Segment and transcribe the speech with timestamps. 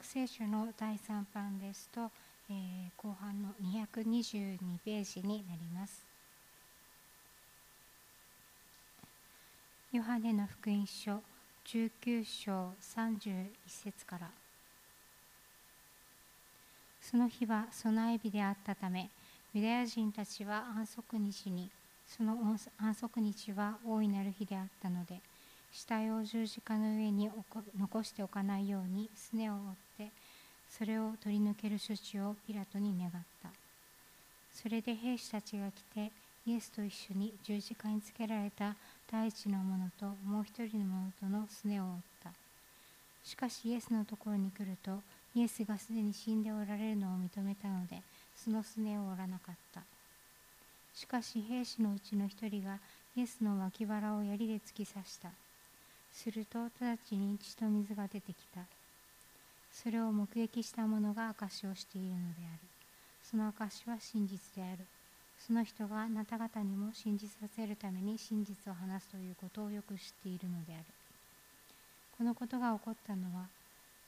[0.00, 2.10] 聖書の第3版ですと、
[2.48, 6.06] えー、後半の222ページになります。
[9.92, 11.20] ヨハネの福音書
[11.66, 14.30] 19章31節から
[17.00, 19.10] その日は備え日であったため
[19.52, 21.68] ユダヤ人たちは安息日に
[22.06, 22.38] その
[22.78, 25.20] 安息日は大いなる日であったので
[25.72, 27.30] 死体を十字架の上に
[27.78, 30.12] 残しておかないようにすねを折って
[30.70, 33.48] それを取り抜ける処置をピラトに願った。
[34.54, 36.12] それで兵士たちが来て
[36.46, 38.74] イエスと一緒に十字架につけられた
[39.10, 42.30] 第一の者ともう一人の者とのすねを折った。
[43.24, 45.00] しかしイエスのところに来ると
[45.34, 48.02] イエスがすでに死んでおられるのを認めたので
[48.36, 49.80] そのすねを折らなかった。
[50.94, 52.78] しかし兵士のうちの一人が
[53.16, 55.30] イエスの脇腹を槍で突き刺した。
[56.12, 58.60] すると直ちに血と水が出てきた。
[59.72, 62.60] それを目撃した者が証しをしているのである。
[63.24, 64.84] その証は真実である。
[65.38, 70.84] その人があなた方にも信じさせるために真実を話すということをよく知っているのである。
[72.16, 73.46] このことが起こったのは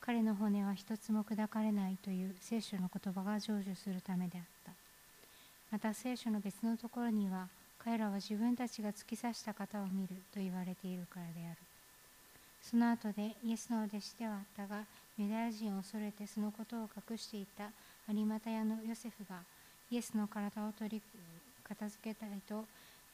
[0.00, 4.72] 彼の骨は一つも砕かれないという聖書の言葉が成就するためであった。
[5.72, 11.56] また聖書の別のところには彼らは自分たちが突き刺した方を見ると言われているからである。
[12.70, 14.84] その後でイエスの弟子ではあったが
[15.18, 17.70] ユダヤ人を恐れてそのことを隠していた
[18.08, 19.40] 有股屋のヨセフが
[19.90, 21.02] イエスの体を取り
[21.62, 22.64] 片付けたいと、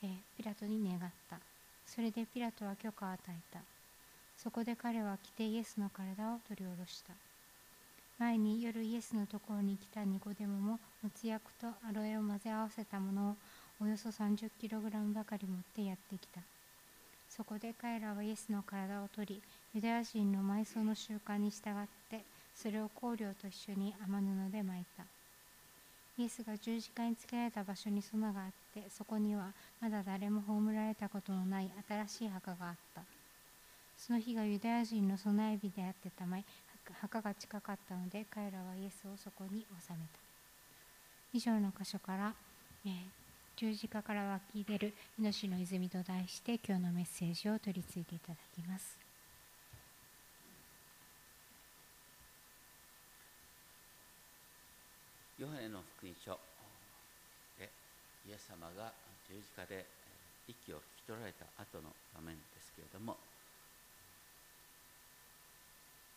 [0.03, 1.39] え、ピラトに願った。
[1.87, 3.61] それでピラトは許可を与えた。
[4.37, 7.13] そこで彼は来てイエスの体を取り下ろした。
[8.19, 13.37] 前に夜イエスのところに来たニコデモももつ薬とアロエを混ぜ合わせたものを
[13.81, 16.41] およそ 30kg ばかり持ってやってきた。
[17.41, 22.23] そこで彼らはイエスの体を取りユダヤ人の埋葬の習慣に従って
[22.55, 25.05] それを香料と一緒に雨布で巻いた。
[26.19, 28.35] イエスが十字架につけられた場所に園があっ
[28.75, 33.01] てそこにはまだ誰も葬られたことのない新しい墓があった。
[33.97, 36.45] その日がユダヤ人の備え日であってため
[37.01, 40.19] 墓が近かったので彼らはイエスをそこに収めた。
[41.33, 42.35] 以上の箇所から、
[42.85, 43.20] えー、
[43.61, 48.97] 十字架から湧き出る命の泉と題して今日のメッセージを取り次いでいただきます。
[55.39, 56.41] ヨハネの福音書
[57.59, 57.69] で
[58.27, 58.95] イエス様が
[59.29, 59.85] 十字架で
[60.49, 63.19] 息を引き取られた後の場面ですけれども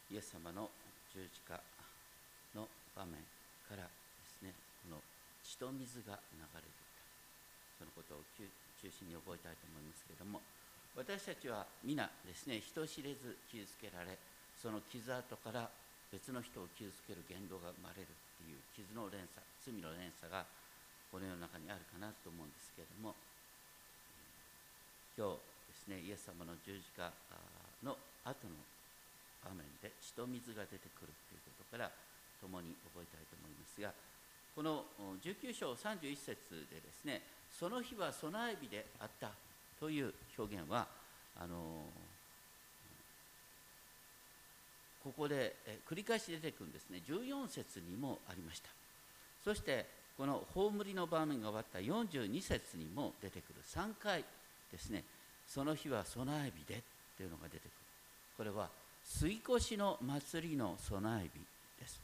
[0.10, 0.70] イエス様の
[1.14, 1.60] 十字架
[2.56, 3.20] の場面
[3.68, 3.90] からで
[4.32, 4.54] すね
[4.88, 5.02] この
[5.44, 6.83] 血と水が流れる。
[7.84, 8.48] のことを中
[8.88, 10.42] 心に覚えたいと思いますけれども
[10.96, 14.18] 私たちは皆ですね人知れず傷つけられ
[14.58, 15.68] その傷跡から
[16.14, 20.46] 別の人を傷つける言動が生まれるっていう傷の連鎖罪の連鎖が
[21.10, 23.18] この世の中にあるかなと思うんですけれども
[25.18, 27.10] 今日ですねイエス様の十字架
[27.82, 28.58] の後の
[29.42, 31.90] 場面で血と水が出てくるということから
[32.42, 33.90] 共に覚えたいと思いますが
[34.54, 34.86] この
[35.22, 37.22] 19章31節でですね
[37.60, 39.32] その日は備え日であった
[39.80, 40.88] という表現は
[41.40, 41.56] あの
[45.04, 45.56] ここで
[45.88, 47.02] 繰り返し出てくるんですね。
[47.08, 48.70] 14節にもありました。
[49.44, 49.86] そして
[50.18, 53.56] この葬りの場面が終わった42節にも出てくる。
[53.68, 54.24] 3回
[54.72, 55.04] ですね。
[55.48, 56.82] その日は備え日でっ
[57.18, 57.70] ていうのが出てくる。
[58.38, 58.70] これは
[59.06, 61.40] 吸い越しの祭りの備え日
[61.82, 62.00] です。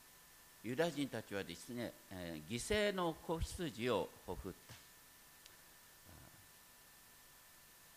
[0.64, 4.79] ユダ人たちはですね、えー、犠牲の子羊をほふった。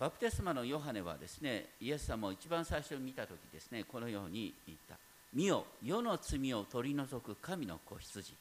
[0.03, 4.97] バプテスマのヨハネはですねイエス様を一番最初に見た時ですねこのように言った
[5.33, 8.35] 「見よ世の罪を取り除く神の子羊」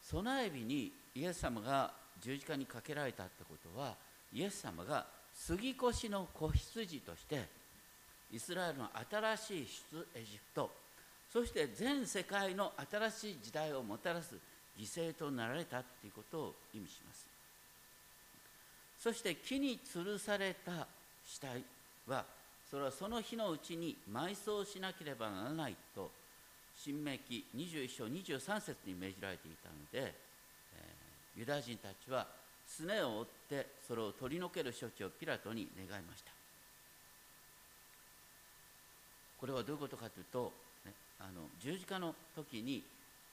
[0.00, 3.96] 備え日にイエス様が十字架にかけられたってことは
[4.32, 7.48] イエス様が杉越の子羊として
[8.30, 9.66] イスラエルの新しい
[10.14, 10.70] 出エジプト
[11.32, 14.36] そして全世界の新しい時代をもたらす
[14.78, 17.31] 犠牲となられたということを意味します。
[19.02, 20.86] そして木に吊るされた
[21.26, 21.64] 死体
[22.06, 22.24] は
[22.70, 26.08] それはその日のうちに埋葬しなければならないと
[26.78, 30.14] 新明記21章23節に命じられていたので、
[30.76, 32.28] えー、ユダヤ人たちは
[32.64, 36.30] すねを折ってそれを取り除ける処置をピラトに願いました。
[39.40, 40.52] これはどういうことかというと、
[40.86, 42.84] ね、あの十字架の時に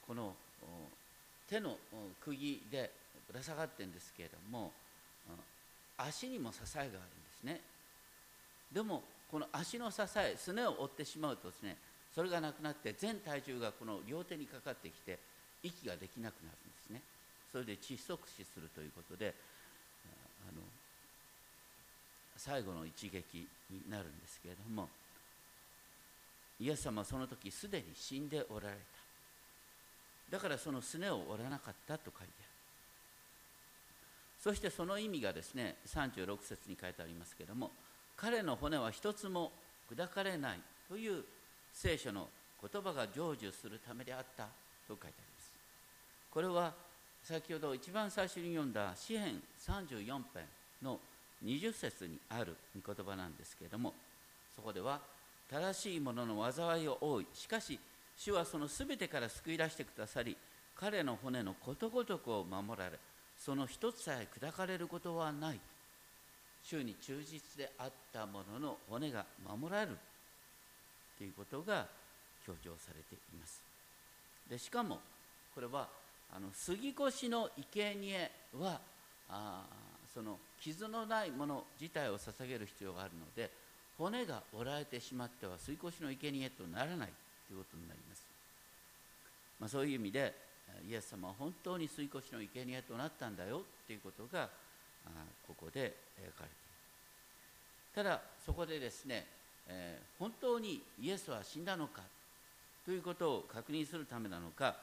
[0.08, 0.34] この
[1.48, 1.78] 手の
[2.26, 2.90] 釘で
[3.32, 4.72] ぶら下がってるんですけれども
[6.00, 7.02] 足にも支えがあるんで
[7.40, 7.62] すね。
[8.72, 11.78] でもこの足の支えすねを折ってしまうとですね
[12.16, 15.20] それがなくなって全体重がこの両手にかかってきて
[15.62, 17.02] 息ができなくなるんですね。
[17.52, 19.34] それで窒息死するということで
[20.48, 20.62] あの
[22.38, 24.88] 最後の一撃になるんですけれども
[26.60, 28.76] イエス様はその時すでに死んでおられ
[30.30, 30.38] た。
[30.38, 32.49] だからそのすねを折らなかったと書いてある。
[34.42, 37.72] そしてその意味がですね36節に書いてありますけれども
[38.16, 39.52] 彼の骨は一つも
[39.94, 41.24] 砕かれないという
[41.74, 42.28] 聖書の
[42.62, 44.44] 言葉が成就するためであった
[44.88, 45.52] と書いてあります。
[46.32, 46.74] これは
[47.24, 50.24] 先ほど一番最初に読んだ詩編34編
[50.82, 51.00] の
[51.44, 53.94] 20節にある御言葉なんですけれども
[54.56, 55.00] そこでは
[55.50, 57.80] 正しいものの災いを負いしかし
[58.18, 60.36] 主はその全てから救い出してくださり
[60.76, 63.00] 彼の骨のことごとくを守られ
[63.40, 65.60] その一つさえ砕かれることはない。
[66.64, 69.98] 主に忠実であったものの骨が守られる。
[71.18, 71.88] ということが
[72.46, 73.62] 強調されています。
[74.50, 75.00] でしかも
[75.54, 75.88] これは
[76.32, 78.80] あの杉越の生贄は
[79.30, 79.64] あ
[80.14, 83.52] その傷のないもの自体を捧げる必要があるので
[83.98, 87.10] 骨が折られてしまっては杉越しの生贄とならない
[87.48, 88.24] ということになります、
[89.60, 90.34] まあ、そういう意味で
[90.88, 94.50] イエス様は本当に吸い越しの生贄となったんだよということが
[95.48, 96.50] ここで描かれている。
[97.96, 99.26] ただそこでですね、
[99.68, 102.02] えー、本当にイエスは死んだのか
[102.86, 104.76] ということを確認するためなのか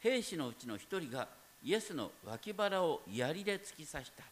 [0.00, 1.28] 兵士のうちの一人が
[1.64, 4.24] イエスの脇腹を槍で突き刺した。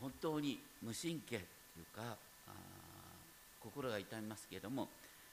[0.00, 2.16] 本当に無神経というか
[3.62, 4.88] 心が痛みますけれども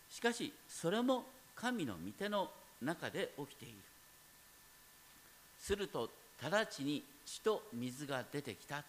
[0.10, 1.24] しかしそれも
[1.56, 2.50] 神の御手の
[2.82, 3.76] 中で起きている。
[5.60, 6.10] すると
[6.42, 8.84] 直ちに血と水が出てきた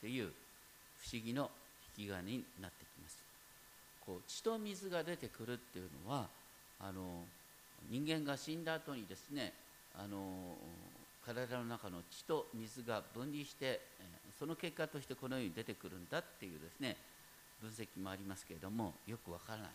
[0.00, 0.32] という
[1.00, 1.50] 不思議の
[1.98, 3.18] 引き金になってきます。
[4.06, 6.28] こう血と水が出てくるっていうのは
[6.80, 7.24] あの
[7.90, 9.52] 人間が死んだ後にですね
[9.94, 10.54] あの
[11.26, 13.80] 体の中の血と水が分離して
[14.38, 16.96] その結果としてこのように出てくるんだっていうですね
[17.60, 19.70] 分析もありますけれどもよくわからない。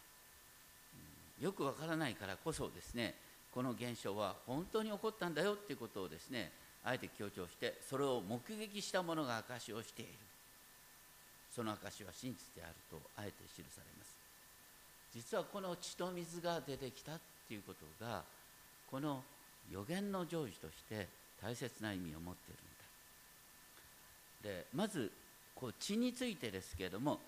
[1.41, 3.15] よくわからないからこそですね
[3.53, 6.51] この現象は本当に起こったんだよっていうことをですね
[6.83, 10.11] あえて強調してそれを目撃した者が証しをしている。
[11.55, 14.17] その証しは真実であるとあえて記されます。
[15.13, 18.23] 実はこの血と水が出てきたっていうことが
[18.89, 19.23] この
[19.71, 21.07] 予言の成就として
[21.41, 22.55] 大切な意味を持ってい
[24.43, 24.61] るんだ。
[24.61, 25.11] でまず
[25.55, 27.19] こう血についてですけれども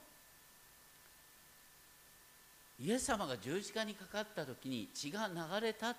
[2.80, 5.96] イエス様が十字架にかかった時に血が流れたっ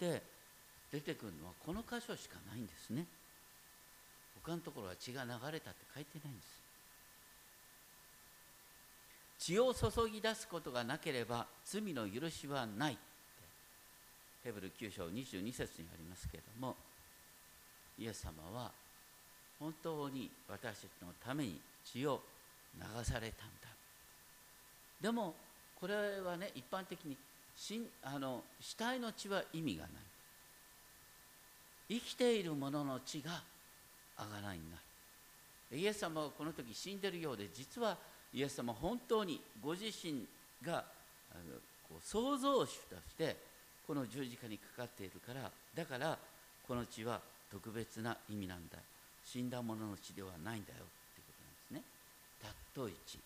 [0.00, 0.22] て
[0.90, 3.06] 出てくるのはこの箇所しかないんですね。
[4.42, 6.60] 他のところは血が流れたって書いてないんです。
[9.38, 12.98] 血を注ぎ出すことがなければ罪の許しはない
[14.44, 16.76] ヘブル9章22節にありますけれども
[17.98, 18.70] イエス様は
[19.58, 22.20] 本当に私たちのために血を
[22.76, 23.68] 流されたんだ。
[25.00, 25.34] でも
[25.78, 27.16] これはね一般的に
[28.02, 29.92] あの死体の血は意味がない。
[31.90, 33.42] 生きている者の血が
[34.16, 34.24] 贖
[34.54, 34.76] いにな
[35.72, 37.96] るイエス様はこの時死んでるようで実は
[38.32, 40.24] イエス様本当にご自身
[40.64, 40.84] が
[41.32, 41.56] あの
[41.88, 43.36] こう創造主として
[43.86, 46.16] この十字架にかかっているからだから
[46.66, 47.20] この血は
[47.50, 48.78] 特別な意味なんだ。
[49.24, 50.78] 死んだ者の血ではないんだよ。
[50.78, 51.82] っていうことなんですね。
[52.74, 53.18] 尊い血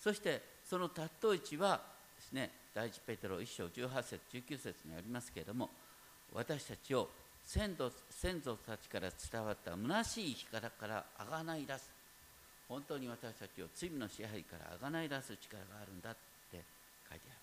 [0.00, 1.80] そしてその尊い血は
[2.16, 5.70] ですね第一ペテロ1章18節19節にありますけれども
[6.32, 7.08] 私たちを
[7.44, 11.90] 先祖先祖たちから伝わった虚しい生き方からあがない出す。
[12.66, 16.14] 本当に私たちを罪の支配からあがない出す力があるんだっ
[16.50, 16.62] て
[17.10, 17.38] 書いてある。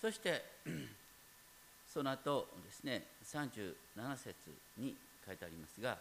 [0.00, 0.44] そして
[1.88, 4.34] その後ですね37節
[4.78, 4.94] に
[5.26, 5.96] 書いてありますが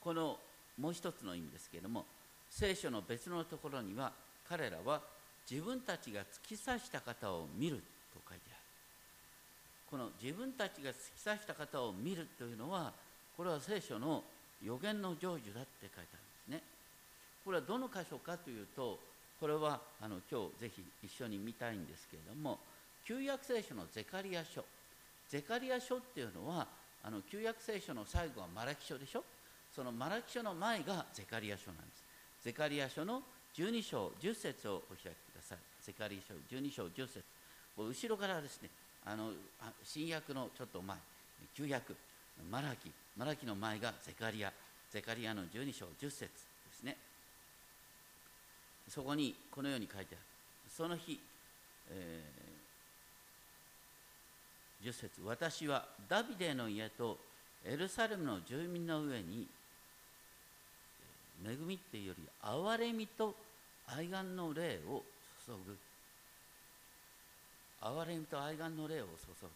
[0.00, 0.38] この
[0.78, 2.04] もう一つの意味ですけれども
[2.50, 4.12] 聖書の別のところには
[4.48, 5.00] 彼らは
[5.50, 7.76] 自分たちが突き刺した方を見る
[8.12, 8.56] と書いてある。
[9.90, 12.92] この自分たちが突き刺した方を見るというのは
[13.36, 14.22] これは聖書の
[14.64, 16.00] 予言の成就だって書いてあ
[16.48, 16.62] るんですね。
[17.44, 18.98] これはどの箇所かというと
[19.40, 22.58] これはあの今日ぜひ一緒に見たいんですけれども
[23.04, 24.64] 旧約聖書のゼカリア書。
[25.28, 26.66] ゼカリア書っていうのは
[27.02, 29.24] あの旧約聖書の最後はマラキ書でしょ？
[29.74, 32.04] そのマラキ書の前がゼカリア書なんです。
[32.44, 33.22] ゼカリア書の
[33.56, 35.31] 12章10節をお開き
[35.90, 37.24] くださいゼカリ書12章10節
[37.76, 38.68] 後ろからですね
[39.04, 39.30] あの
[39.82, 40.96] 新約のちょっと前
[41.56, 41.96] 旧約
[42.50, 44.52] マラキマラキの前がゼカリア
[44.90, 46.28] ゼカリアの12章10節で
[46.72, 46.96] すね。
[48.88, 50.18] そこにこのように書いてある。
[50.68, 51.18] その日、
[51.90, 57.18] えー、10節私はダビデの家と
[57.64, 59.46] エルサレムの住民の上に
[61.42, 63.34] 恵みっていうより憐れみと
[63.86, 65.02] 愛願の霊を
[65.46, 65.76] 注ぐ。
[67.80, 69.10] 憐れみと愛願の霊を注
[69.42, 69.48] ぐ。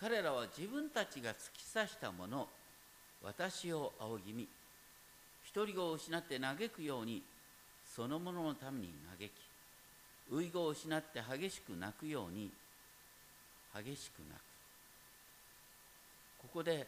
[0.00, 2.48] 彼らは自分たちが突き刺したもの
[3.22, 4.48] 私を仰ぎ見
[5.52, 7.22] 独り子を失って嘆くように
[7.96, 9.32] そのもののために嘆き
[10.46, 12.50] 遺語を失って激しく泣くように
[13.74, 14.48] 激しく泣く。
[16.42, 16.86] ここで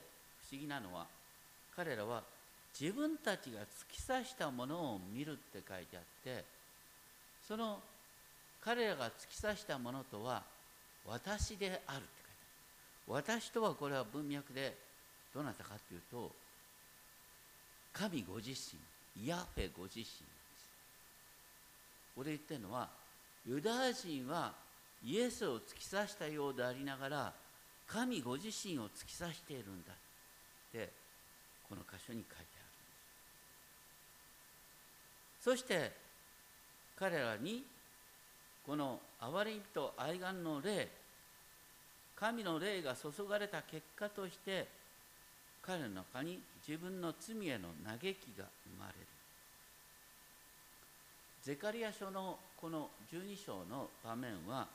[0.49, 1.07] 不思議なのは
[1.75, 2.23] 彼らは
[2.79, 6.45] 自分たちが突き刺したものを見るって書いてあって
[7.47, 7.81] その
[8.65, 10.43] 彼らが突き刺したものとは
[11.07, 11.99] 私であるって書いてあ
[13.09, 13.15] る。
[13.15, 14.77] 私とはこれは文脈で
[15.35, 16.31] どなたかというと
[17.93, 20.21] 神ご自身ヤフェご自身です。
[22.15, 22.89] これ言ってるのは
[23.47, 24.53] ユダヤ人は
[25.03, 27.33] イエスを突き刺したようでありながら
[27.87, 29.97] 神ご自身を突き刺しているんだっ
[30.73, 30.91] て
[31.69, 32.47] この箇所に書いてあるんで
[35.41, 35.45] す。
[35.45, 35.93] そして
[36.97, 37.65] 彼らに
[38.67, 40.89] この憐れみと愛願の霊
[42.15, 44.69] 神の霊が注がれた結果として
[45.63, 48.05] 彼の中に自分の罪への嘆き
[48.39, 49.07] が生まれる。
[51.43, 54.67] ゼカリア書のこの12章の場面は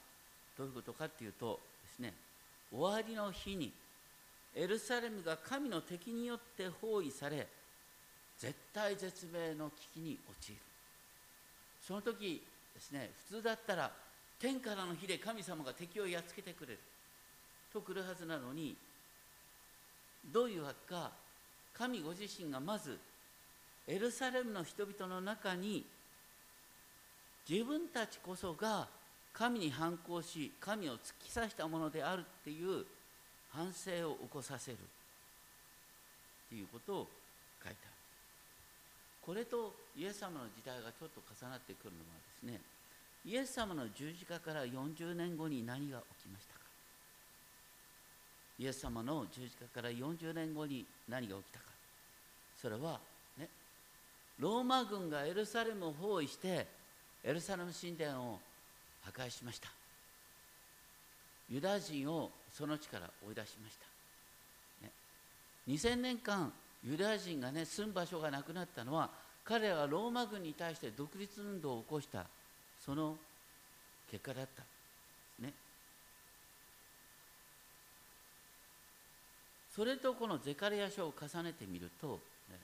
[0.57, 2.13] どういうことかっていうとですね
[2.71, 3.71] 終わりの日に
[4.55, 7.47] エルサレムが神の敵によって包囲され
[8.39, 10.57] 絶対絶命の危機に陥る。
[11.85, 12.41] その時
[12.75, 13.09] ですね。
[13.29, 13.91] 普通だったら
[14.39, 16.79] 天からの火で神様が敵をやっつけてくれる。
[17.73, 18.75] と来るはずなのに
[20.31, 21.11] どういうわけか
[21.73, 22.97] 神ご自身がまず
[23.87, 25.85] エルサレムの人々の中に
[27.47, 28.87] 自分たちこそが
[29.33, 32.85] 神に反抗し神を突き刺したものであるっていう
[33.51, 34.77] 反省を起こさせる。
[34.77, 37.07] っていうことを
[39.25, 42.61] これとイエス様の時代がちょっと重なってくるのはですね
[43.25, 46.59] イエス様の十字架から40年後に何が起きましたか？
[48.59, 51.65] イエス様の十字架から40年後に何が起きたか？
[52.61, 52.99] それは
[53.39, 53.49] ね
[54.37, 56.67] ローマ軍がエルサレムを包囲して
[57.23, 58.39] エルサレム神殿を
[59.01, 59.69] 破壊しました。
[61.49, 64.91] ユダヤ人をその地から追い出しました、ね、
[65.67, 66.51] 2000年間
[66.85, 69.09] ユダヤ人がね住む場所がなくなったのは
[69.43, 72.25] 彼らがローマ軍に対して独立運動を起こした
[72.83, 73.15] その
[74.09, 74.63] 結果だった。
[75.43, 75.53] ね。
[79.75, 82.57] それとこのゼカリア書を重ねてみると、ね、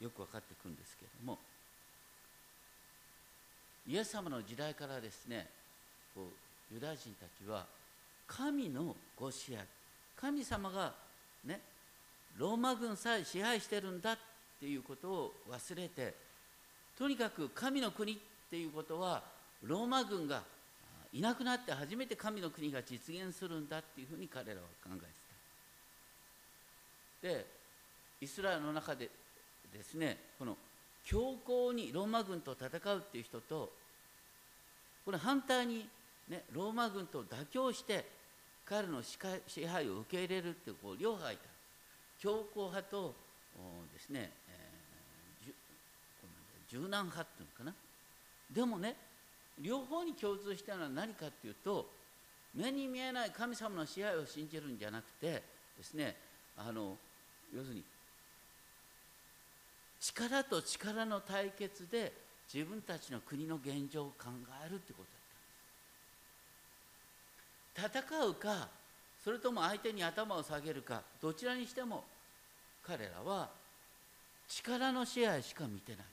[0.00, 1.38] よく分かってくるんですけれども
[3.88, 5.48] イエス様の時代からですね
[6.14, 6.28] こ
[6.70, 7.66] うユダヤ人たちは
[8.26, 9.64] 神のご支配
[10.20, 10.92] 神様が
[11.44, 11.60] ね
[12.36, 14.18] ローマ軍さえ支配してるんだっ
[14.60, 16.14] ていうことを忘れて
[16.96, 18.16] とにかく神の国っ
[18.50, 19.22] ていうことは
[19.62, 20.42] ローマ軍が
[21.12, 25.06] いなくなって初めて神の国が実現するんだっていうふうに彼らは考えて
[27.22, 27.28] た。
[27.28, 27.46] で
[28.20, 29.08] イスラエルの中で
[29.72, 30.56] ですねこの
[31.04, 33.70] 強硬にローマ軍と戦うっていう人と
[35.04, 35.88] これ反対に、
[36.28, 38.04] ね、ローマ軍と妥協して
[38.66, 41.47] 彼の支配を受け入れるってこう両派いた。
[42.20, 43.14] 強硬派と
[43.92, 47.74] ですね、えー、柔軟派っていうのかな。
[48.50, 48.96] でもね
[49.60, 51.90] 両方に共通したのは何かっていうと
[52.54, 55.42] 目に見えない神様の支配を信じるんじゃなくて
[55.76, 56.16] ですね
[56.56, 56.96] あの
[57.54, 57.84] 要するに
[60.00, 62.12] 力と力の対決で
[62.52, 64.26] 自分たちの国の現状を考
[64.64, 65.04] えるってこと
[67.80, 68.08] だったんです。
[68.10, 68.68] 戦うか
[69.24, 72.04] それとも相手に頭を下げるかどちらにしても
[72.86, 73.50] 彼らは
[74.48, 76.04] 力の支配しか見てない。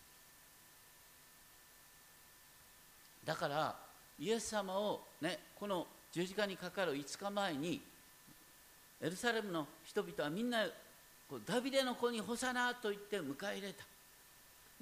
[3.25, 3.75] だから
[4.19, 7.81] イエス様をねこの十字架にかかる5日前に
[9.01, 10.65] エルサレムの人々はみんな
[11.45, 13.83] ダビデの子に干さなと言って迎え入れた。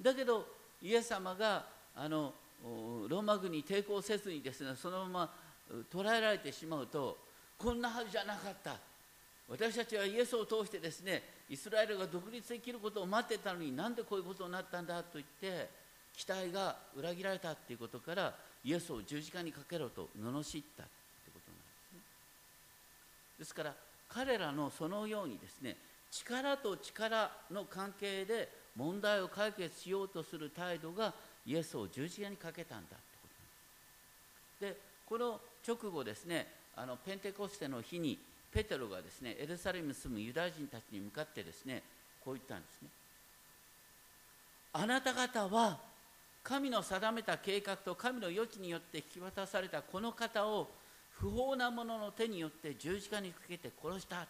[0.00, 0.46] だけど
[0.82, 1.64] イエス様が
[1.96, 5.30] あのローマ軍に抵抗せずにですねそのまま
[5.90, 7.16] 捕らえられてしまうと
[7.58, 8.76] こんなはずじゃなかった。
[9.48, 15.68] 私たちはイエスを通してですねイスラエルが独立できることを待ってたのになんでこういうことになったんだと言って
[16.16, 18.34] 期待が裏切られたっていうことから
[18.64, 20.42] イエスを十字架にかけろと罵っ
[20.76, 22.00] たってことなんですね。
[23.40, 23.74] ですから
[24.08, 25.76] 彼らのそのようにですね
[26.10, 31.12] 力と力の関係で問題を解決しようとする態度が
[31.44, 33.28] イエスを十字架にかけたんだってこ
[34.60, 34.74] とです。
[34.74, 38.18] でこの直後ですねあのペンテコステの日に
[38.52, 41.82] ペテロがですねエルサレムに住むユダヤ人たちに向かってですね
[42.24, 42.88] こう言ったんですね。
[44.72, 45.78] あなた方は
[46.42, 50.68] 神の定めた計画と神の余地によって引き渡されたこの方を
[51.12, 54.26] 不法な者の手によって十字架にかけて殺した、ね、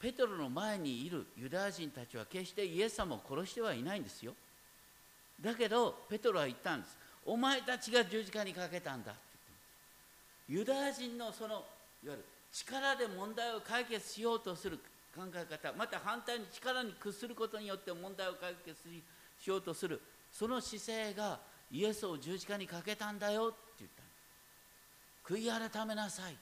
[0.00, 4.32] ペトロの前にいるユダヤ人たちは決してイエス様を殺してはいないんですよ。
[5.40, 7.01] だけどペトロは言ったんです。
[7.24, 9.14] お前たちが十字架にかけたんだ。
[10.48, 11.64] ユダヤ人のその
[12.04, 14.78] いわゆる力で問題を解決しようとする
[15.14, 18.76] 考え方また反対に力に屈することによって問題を解決
[19.40, 20.00] しようとする
[20.32, 21.38] その姿勢が
[21.70, 24.02] イエスを十字架にかけたんだよって言った。
[25.34, 26.36] 悔い改めなさい。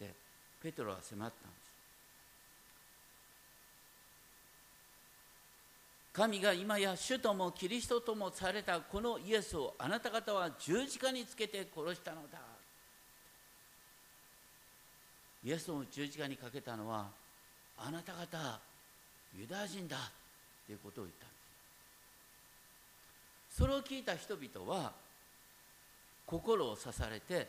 [0.00, 0.14] で
[0.62, 1.65] ペトロは迫ったんです。
[6.16, 12.38] 神が今や主ともキリストともされたこのイエスをあなた方は十字架につけて殺したのだ。
[15.44, 17.08] イエスを十字架にかけたのは
[17.76, 18.58] あなた方
[19.38, 19.98] ユダヤ人だ。
[20.64, 21.26] ということを言った
[23.54, 24.92] それを聞いた人々は
[26.24, 27.46] 心を刺されて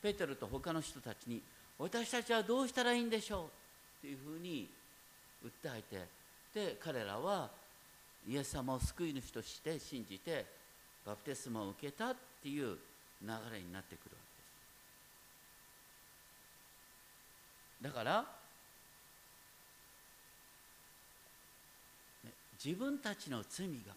[0.00, 1.42] ペテロと他の人たちに
[1.80, 3.50] 私たちはどうしたらいいんでしょ
[3.98, 4.00] う？
[4.02, 4.68] というふうに
[5.44, 6.15] 訴えて
[6.56, 7.50] で彼らは
[8.26, 10.46] イエス様を救い主として信じて
[11.04, 12.78] バプテスマを受けたっていう
[13.20, 14.22] 流れになってくるわ
[17.82, 17.94] けです。
[17.94, 18.24] だから
[22.64, 23.92] 自分たちの罪が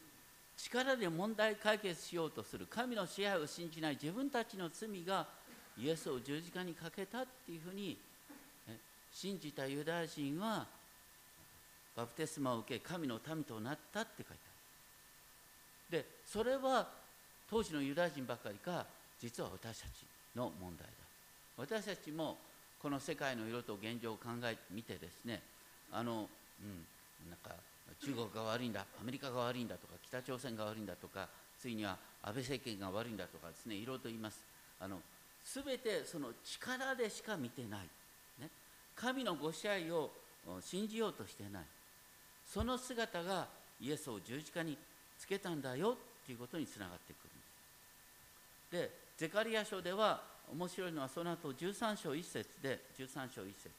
[0.57, 5.25] 力で問題解決しようとする神の支配を信じない自分たちの罪が
[5.77, 7.97] イエスを十字架にかけたっていうふうに
[9.13, 10.67] 信じたユダヤ人は
[11.95, 16.01] バプテスマを受け神の民となったって書いてある。
[16.03, 16.87] でそれは
[17.49, 18.85] 当時のユダヤ人ばかりか
[19.19, 20.05] 実は私たち
[20.35, 20.93] の問題だ。
[21.57, 22.37] 私たちも
[22.81, 25.41] この世界の色と現状を考えてみてですね
[25.91, 26.29] あの、
[26.61, 27.55] うん、なんか
[27.99, 31.27] 中国が悪いんだアメリカが悪いんだとか北朝鮮が悪いんだとか
[31.59, 34.39] ついには安倍政権が悪いんだとかですねいろいろと言います。
[34.79, 34.99] あの
[35.43, 37.81] 全てその力でしか見てない、
[38.39, 38.49] ね、
[38.95, 40.11] 神のご支配を
[40.61, 41.63] 信じようとしてない。
[42.51, 43.47] その姿が
[43.79, 44.75] イエスを十字架に
[45.19, 45.91] つけたんだよ
[46.23, 47.23] っていうことにつながってく
[48.71, 48.91] るんです。
[48.91, 53.69] でゼカリア書では面白いのはその後13章1節で13章1節、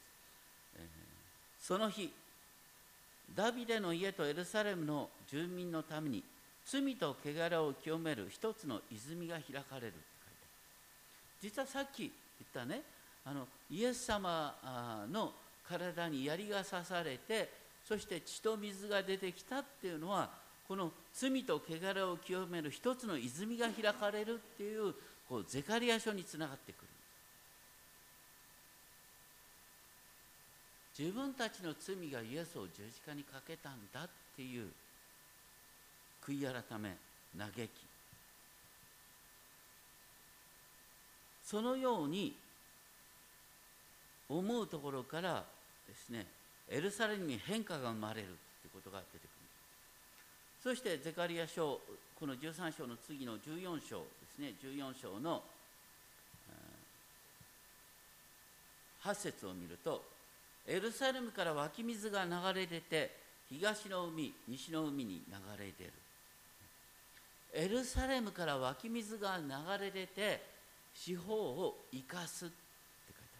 [0.77, 0.85] えー、
[1.59, 2.13] その日
[3.35, 6.23] ダビデの家とエルサレムの住民のために
[6.65, 9.99] 罪と汚れを清める一つの泉が開かれるって書いてある。
[11.41, 12.11] 実はさっき言っ
[12.53, 12.81] たね
[13.25, 14.55] あのイエス様
[15.11, 15.33] の
[15.67, 20.29] 体に槍が刺されてそして血と水が出てきたっていうのは
[20.67, 24.93] この罪と汚れを清める一つの泉が開かれるっていう
[25.27, 26.87] こうゼカリア書につながってくる。
[30.97, 34.67] 自分たちの罪がイエスを十字架にかけたんだっていう
[36.25, 36.95] 悔い改め
[37.37, 37.69] 嘆き。
[41.43, 42.37] そのように
[44.29, 45.43] 思うところから
[45.87, 46.25] ですね
[46.71, 48.35] エルサレムに変化が生まれるとい
[48.67, 49.27] うことが出てくる。
[50.63, 51.81] そしてゼカリア書
[52.17, 54.05] この13章の次の14章で
[54.35, 54.53] すね。
[54.63, 55.43] 14章の
[59.03, 60.03] 8節を見ると
[60.67, 63.11] エルサレムから湧き水が流れ出て
[63.49, 65.91] 東の海西の海に流れ出る。
[67.53, 70.41] エルサレムから湧き水が流れ出て
[70.93, 72.53] 四方を生かすって
[73.07, 73.33] 書いてある。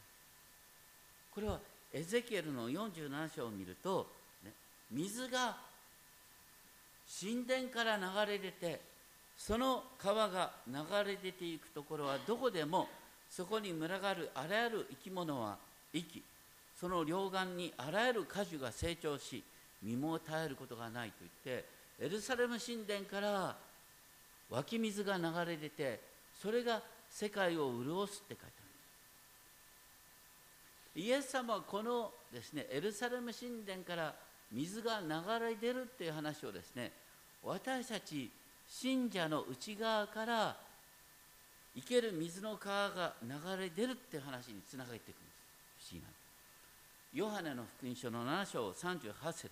[1.33, 1.59] これは
[1.93, 4.07] エゼキエルの47章を見ると、
[4.43, 4.51] ね、
[4.91, 5.57] 水が
[7.19, 8.79] 神殿から流れ出て
[9.37, 10.75] その川が流
[11.05, 12.87] れ出ていくところはどこでも
[13.29, 15.57] そこに群がるあらゆる生き物は
[15.93, 16.23] 生き
[16.79, 19.43] その両岸にあらゆる果樹が成長し
[19.83, 21.65] 身も絶えることがないと言って
[21.99, 23.55] エルサレム神殿から
[24.49, 25.99] 湧き水が流れ出て
[26.41, 28.60] それが世界を潤すって書いてある。
[30.95, 34.13] イエス様はこのですねエルサレム神殿から
[34.51, 36.91] 水が流れ出るっていう話をですね
[37.43, 38.29] 私たち
[38.67, 40.55] 信者の内側から
[41.75, 45.31] 生ける水の川が流れ出るっていう話につながっていくんで
[45.79, 45.91] す。
[45.91, 46.11] 不思議な
[47.13, 49.49] ヨハネの福音書の7章38節。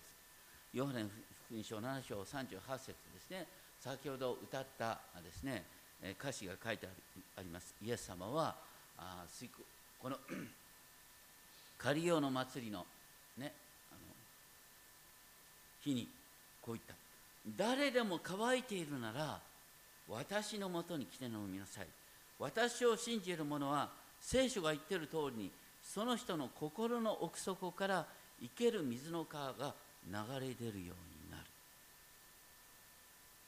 [0.72, 1.04] ヨハネ
[1.46, 3.46] 福音書7章38節ですね。
[3.80, 5.64] 先ほど歌ったですね
[6.18, 6.86] 歌詞が書いて
[7.36, 7.74] あります。
[7.82, 8.54] イエス様は
[9.98, 10.16] この
[11.82, 12.84] カリオの祭りの
[13.38, 13.52] ね
[13.90, 14.00] あの
[15.82, 16.06] 日に
[16.60, 16.94] こう言った。
[17.56, 19.40] 誰でも乾いているなら
[20.08, 21.86] 私のもとに来て飲みなさい。
[22.38, 23.88] 私を信じる者は
[24.20, 25.50] 聖書が言ってる通りに
[25.82, 28.06] その人の心の奥底から
[28.40, 29.74] 生ける水の川が
[30.06, 31.44] 流れ出るようになる。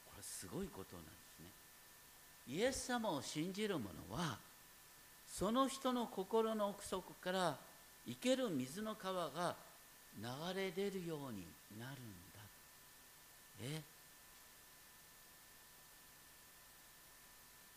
[0.07, 1.49] これすごいことなんですね。
[2.49, 4.39] イエス様を信じる者は
[5.29, 7.57] その人の心の奥底から
[8.07, 9.55] 生ける水の川が
[10.19, 11.47] 流れ出るように
[11.79, 12.41] なるんだ。
[13.63, 13.83] え？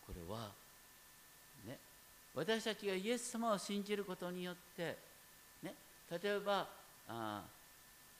[0.07, 0.51] これは
[1.67, 1.77] ね
[2.35, 4.97] 私たちがイエス様を信じることによって
[5.63, 5.73] ね
[6.11, 6.67] 例えば
[7.09, 7.41] あ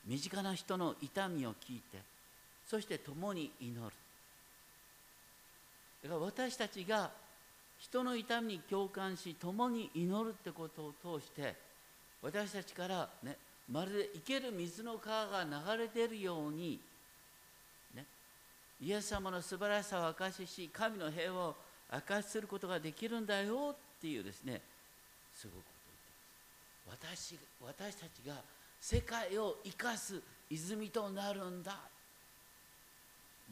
[0.06, 2.00] 身近な人の痛みを聞いて
[2.68, 3.82] そして共に祈る。
[6.04, 7.12] だから私たちが
[7.80, 11.56] 人の痛みに共感し共に祈るってことを通して
[12.26, 13.38] 私たちからね
[13.72, 16.80] まるで生ける水の川が流れ出るように、
[17.96, 18.04] ね、
[18.82, 21.56] イエス様の素晴らしさを証しし神の平和を
[21.92, 24.60] 証しすることができるんだよっていうですね
[25.36, 25.62] すごくこ
[26.90, 27.38] と言ってます。
[27.62, 28.42] 私私たちが
[28.82, 31.78] 世界を生かす泉となるんだ。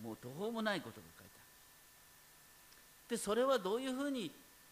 [0.02, 3.18] もう途方もないことが書いてある。
[3.18, 4.32] でそれはどういうふうに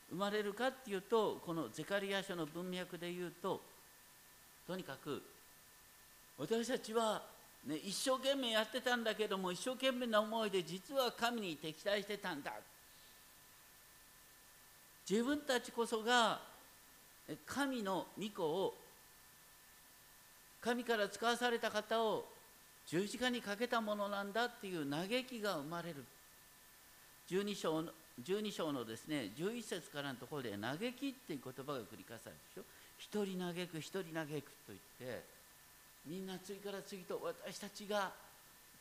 [0.09, 3.61] 生まれるかっていうとこのゼカリア書の文脈で言うと
[4.67, 5.21] とにかく
[6.37, 7.21] 私たちは、
[7.67, 12.51] ね、一生懸命やってたんだけども一生懸命な思いで実は神に敵対してたんだ。
[15.09, 16.39] 自分たちこそが
[17.45, 18.73] 神の御子を
[20.61, 22.25] 神から使わされた方を
[22.87, 26.03] 十字架にかけたものなんだっていう嘆きが生まれる。
[27.29, 27.91] 12章の
[28.23, 32.80] 12章のですね11節からのところで嘆きっていう言葉が繰り返されるでしょ。
[33.01, 35.23] 一人嘆く一人嘆くと言って
[36.05, 38.11] みんな次から次と私たちが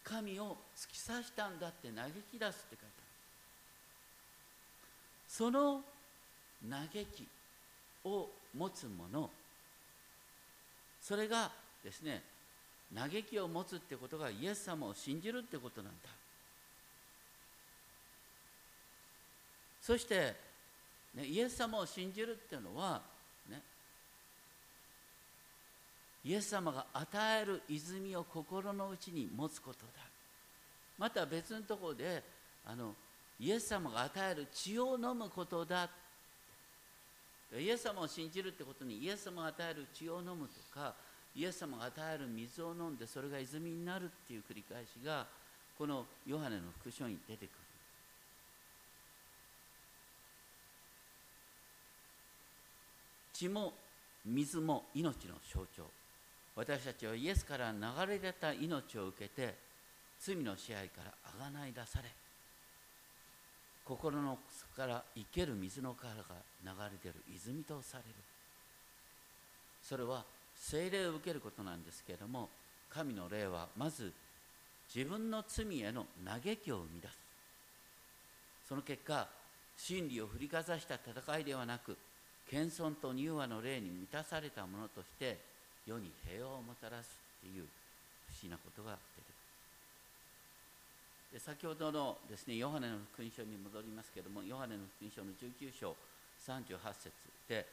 [0.05, 2.91] 神を突き刺したんだって嘆き出すって書いてある。
[5.27, 5.83] その
[6.69, 7.27] 嘆き
[8.05, 9.31] を持つ者
[11.01, 11.51] それが
[11.83, 12.23] ですね
[12.95, 16.11] 嘆きを持つってことがイエス様を信じるってことなんだ。
[19.81, 20.35] そして、
[21.15, 23.01] ね、イエス様を信じるっていうのは
[23.49, 23.63] ね
[26.25, 30.03] イエス様が与える泉を心の内に持つことだ。
[30.99, 32.23] また別のところで
[32.67, 32.95] あの
[33.39, 35.89] イエス様が与える血を飲むことだ。
[37.59, 40.95] イエス様を信じるってことにイエス様が与える血を飲むとか
[41.35, 45.27] イエス様が与える水を飲んでそれが泉になるっていう繰り返しが
[45.77, 47.49] このヨハネの福書に出てくる。
[53.33, 53.73] 血も
[54.27, 56.00] 水も命の象徴。
[56.61, 59.55] 私たちはイエスから流れ出た命を受けて
[60.21, 62.11] 罪の支配からあがない出され
[63.83, 66.21] 心の底から生ける水の川が
[66.63, 68.11] 流れ出る泉とされる。
[69.83, 70.23] それは
[70.55, 72.51] 聖霊を受けることなんですけれども
[72.91, 74.13] 神の霊はまず
[74.95, 77.17] 自分の罪への嘆きを生み出す。
[78.69, 79.27] その結果
[79.79, 81.97] 真理を振りかざした戦いではなく
[82.51, 85.50] 謙遜と柔和の霊に満たされたものとして
[85.87, 87.67] 世に平和をもたらすっていう不
[88.33, 89.35] 思議なことが出てくる。
[91.33, 95.95] で先ほどのですねヨハネの福音書に戻りますけれどもヨハネの福音書の19章
[96.47, 97.13] 38節
[97.49, 97.67] で、ね、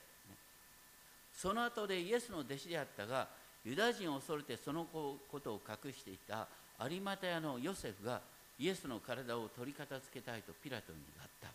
[1.33, 3.27] その後でイエスの弟子であったが
[3.65, 6.47] ユダヤ人を恐れてそのことを隠していた
[6.79, 8.21] 有馬屋のヨセフが
[8.59, 11.49] イエスの体を取り片付けたいとピラトに願った。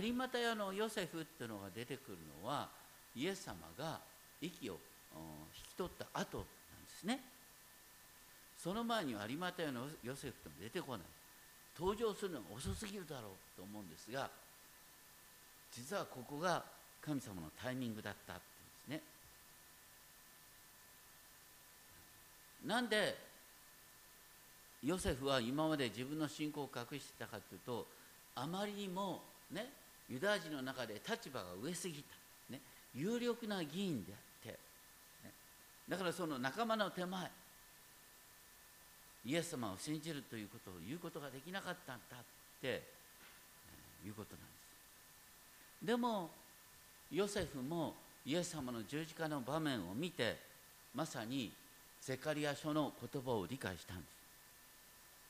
[0.00, 2.68] 有馬屋のヨセフっていうのが出てくるのは
[3.18, 3.98] イエス様が
[4.40, 4.78] 息を
[5.54, 6.48] 引き取った後なんで
[7.00, 7.20] すね。
[8.56, 11.06] その前には有馬屋のヨセフっても出てこない。
[11.78, 14.28] 登場するのが遅すぎるだろうと思うんですが
[15.70, 16.64] 実はここが
[17.00, 18.42] 神様のタイミングだったって
[18.88, 19.06] 言うんです
[22.64, 22.68] ね。
[22.74, 23.16] なんで
[24.82, 27.86] ヨセフは今まで自分の信仰を隠してたかというと
[28.34, 29.66] あまりにもね
[30.08, 32.16] ユダヤ人の中で立場が上すぎた。
[32.50, 32.60] ね。
[32.98, 34.48] 有力な議員であって、
[35.24, 35.32] ね、
[35.88, 37.30] だからその仲間の手前
[39.24, 42.24] イエス様を信じるということを言うことができなかったんだっ
[42.60, 42.98] て、
[44.06, 44.46] いうことなんで
[45.82, 45.86] す。
[45.86, 46.30] でも
[47.10, 50.36] ヨセフもイエス様の十字架の場面を見て
[50.94, 51.52] まさに
[52.00, 54.08] ゼカリア書の言葉を理解したんです。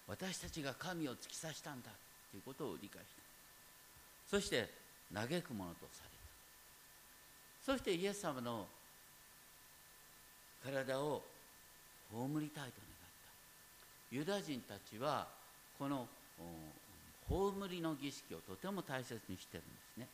[0.09, 1.91] 私たちが神を突き刺したんだ
[2.31, 4.37] ということを理解した。
[4.37, 4.69] そして
[5.13, 6.18] 嘆くものとされ
[7.69, 8.65] そしてイエス様の
[10.65, 11.21] 体を
[12.11, 12.73] 葬りたいと願っ
[14.11, 14.17] た。
[14.17, 15.29] ユダヤ人たちは
[15.79, 16.07] この
[17.29, 20.07] 葬りの儀式をとても大切にしてるんですね。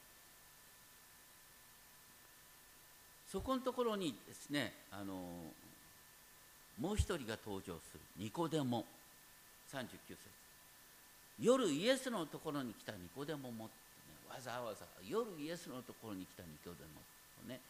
[3.31, 5.15] そこのところにですねあの
[6.81, 8.01] もう一人が登場する。
[8.17, 8.85] ニコデモ。
[9.73, 10.19] 39節。
[11.39, 13.71] 夜イエスのところに来たニコデモも、ね、
[14.29, 17.14] わざわざ夜イエスのところに来たニコデモ
[17.47, 17.61] ね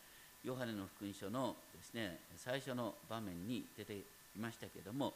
[0.44, 4.04] ヨハネの福音書のですね最初の場面に出てい
[4.38, 5.14] ましたけども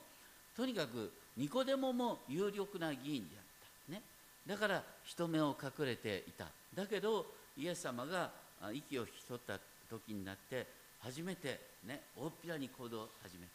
[0.59, 3.45] とにかくニコデモも有力な議員であっ
[3.87, 3.93] た。
[3.93, 4.03] ね。
[4.45, 6.47] だから人目を隠れていた。
[6.75, 8.33] だけどイエス様が
[8.73, 10.67] 息を引き取った時になって
[10.99, 13.53] 初めてね大っぴらに行動を始めた。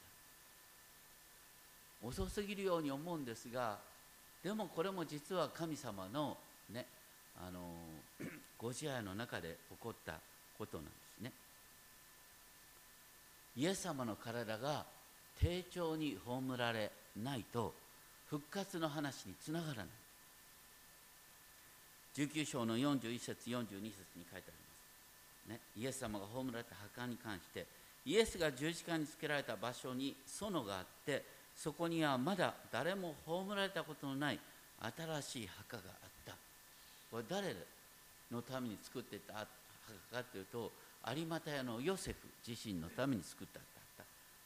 [2.07, 3.79] 遅すぎるように思うんですが
[4.41, 6.37] でもこれも実は神様の
[6.71, 6.85] ね
[7.37, 7.59] あの
[8.57, 10.21] ご支配の中で起こった
[10.63, 11.31] ことなんですね。
[13.57, 14.85] イエス様の体が
[15.41, 16.89] 丁重に葬られ
[17.21, 17.73] ないと
[18.29, 19.85] 復活の話につながらない。
[22.15, 23.73] 19章の41節42節
[24.15, 24.53] に書いてあり
[25.47, 27.65] ます、ね、イエス様が葬られた墓に関して
[28.05, 31.23] イエスが十字架につけられた場所に園があって
[31.57, 34.39] そこにはまだ誰も葬られたことのない
[34.79, 36.35] 新しい墓があった。
[37.09, 37.55] これ誰
[38.31, 39.47] のために作ってた
[40.11, 40.71] 墓かというと
[41.15, 42.17] 有馬屋のヨセフ
[42.47, 43.59] 自身のために作った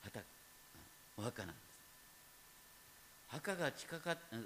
[0.04, 0.20] 墓
[1.18, 1.56] お墓なん。
[1.56, 1.68] です
[3.30, 4.38] 墓が近かった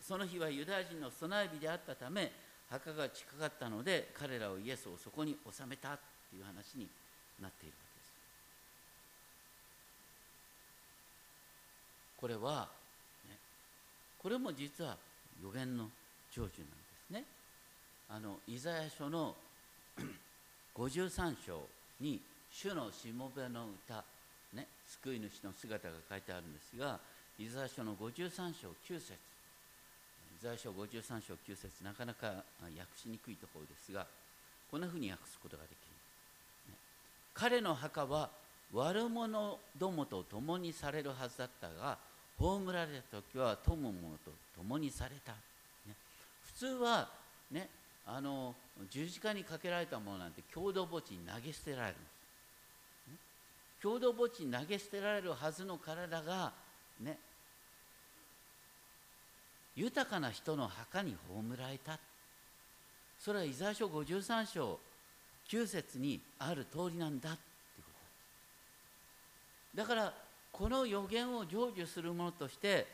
[0.00, 2.32] その日はユダヤ人の備え日であったため
[2.68, 5.96] 墓が近かったので彼らをイエスをそこに収めた
[6.30, 6.88] という話に
[7.40, 8.12] なっているわけです
[12.16, 12.68] これは、
[13.28, 13.36] ね、
[14.18, 14.96] これも実は
[15.42, 15.88] 予言の
[16.30, 16.48] 成就なん。
[16.48, 16.50] で
[17.06, 17.24] すね
[18.08, 19.34] あのイザヤ書の
[20.76, 21.62] 53章
[22.00, 24.04] に主のしもべの歌、
[24.52, 24.66] ね、
[25.02, 26.98] 救い主の姿が書いてあるんですが
[27.38, 29.12] イザヤ書の53章9節。
[29.12, 29.16] イ
[30.42, 32.26] ザヤ書53章9節なかなか
[32.60, 34.06] 訳しにくいところですが
[34.70, 36.76] こんなふうに訳すことができる、ね、
[37.32, 38.28] 彼の墓は
[38.72, 41.96] 悪者どもと共にされるはずだったが
[42.38, 43.92] 葬られた時は友も
[44.24, 45.32] と共にされた、
[45.86, 45.94] ね、
[46.52, 47.08] 普通は
[47.50, 47.68] ね
[48.06, 48.54] あの
[48.90, 56.52] 十字架にかけられたものなんて共同墓地に投げ捨てられるんです、共同墓地に投げ捨てられるはずの体が
[57.00, 57.18] ね。
[59.76, 61.98] 豊かな人の墓に葬られた。
[63.18, 64.78] それはイザヤ書53章
[65.48, 67.30] 9節にある通りなんだ。
[67.30, 67.38] って
[67.78, 67.82] こ
[69.74, 70.14] とだから
[70.52, 72.86] この予言を成就するものとして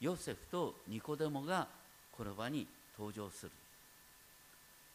[0.00, 1.66] ヨセフとニコデモが
[2.12, 3.52] この場に登場する。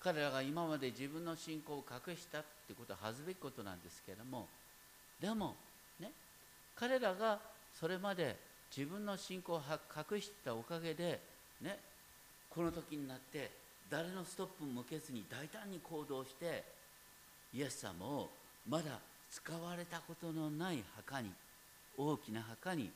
[0.04, 4.48] 彼らが今まで自分の信仰を隠したってことは恥ずべきことなんですけれども
[5.22, 5.56] でも
[6.00, 6.12] ね
[6.76, 7.40] 彼らが
[7.80, 8.36] それまで
[8.76, 9.62] 自分の信仰を
[10.12, 11.22] 隠したおかげで
[11.62, 11.80] ね
[12.50, 13.50] この時になって
[13.90, 16.64] 誰のストップも向けずに大胆に行動して
[17.54, 18.30] イエス様を
[18.68, 19.00] まだ
[19.32, 21.32] 使われたことのない墓に
[21.98, 22.90] 大きな墓に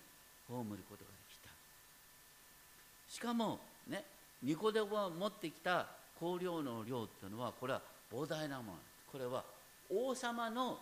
[0.50, 1.50] 葬ることができた。
[3.10, 4.04] しかもね
[4.44, 5.88] ニコデモが持ってきた
[6.20, 8.78] 香料の量っていうのはこれは膨大なもの。
[9.12, 9.44] これは
[9.90, 10.80] 王様の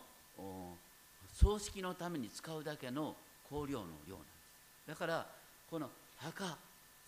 [1.33, 3.15] 葬式のために使うだけの
[3.49, 4.27] 香料の量なんで
[4.85, 4.89] す。
[4.89, 5.25] だから
[5.69, 6.57] この墓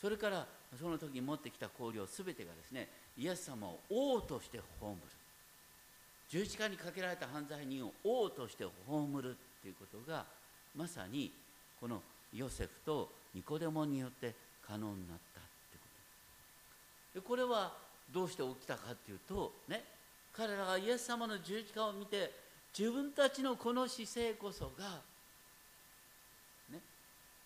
[0.01, 0.45] それから
[0.79, 4.97] その時に持ってきた香料全てがですねイエス様を王として葬る。
[6.29, 10.25] 十字架にかけられた犯罪人を王として葬るっていうことが
[10.75, 11.31] まさに
[11.79, 12.01] この
[12.33, 14.35] ヨセフとニコデモによって
[14.67, 15.87] 可能になったってこ
[17.13, 17.19] と。
[17.21, 19.83] でこれはどうして起きたかっていうとね
[20.33, 22.31] 彼らがイエス様の十字架を見て
[22.77, 25.01] 自分たちのこの姿勢こそが、
[26.71, 26.79] ね、